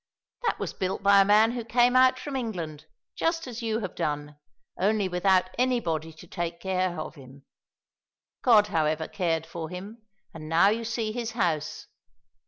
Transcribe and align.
That 0.47 0.57
was 0.57 0.73
built 0.73 1.03
by 1.03 1.21
a 1.21 1.25
man 1.25 1.51
who 1.51 1.63
came 1.63 1.95
out 1.95 2.17
from 2.17 2.35
England 2.35 2.87
just 3.15 3.45
as 3.45 3.61
you 3.61 3.81
have 3.81 3.93
done, 3.93 4.35
only 4.75 5.07
without 5.07 5.51
anybody 5.59 6.11
to 6.11 6.25
take 6.25 6.59
care 6.59 6.99
of 6.99 7.13
him; 7.13 7.45
God 8.41 8.69
however 8.69 9.07
cared 9.07 9.45
for 9.45 9.69
him, 9.69 10.01
and 10.33 10.49
now 10.49 10.69
you 10.69 10.85
see 10.85 11.11
his 11.11 11.33
house. 11.33 11.85